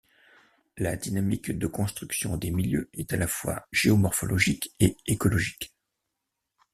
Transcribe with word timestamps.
La 0.77 0.95
dynamique 0.95 1.51
de 1.51 1.67
construction 1.67 2.35
des 2.35 2.49
milieux 2.49 2.89
est 2.95 3.13
à 3.13 3.17
la 3.17 3.27
fois 3.27 3.67
géomorphologique 3.71 4.73
et 4.79 4.97
écologique. 5.05 5.75